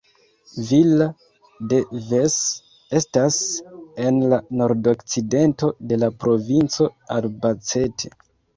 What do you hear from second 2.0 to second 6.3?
Ves estas en la nordokcidento de la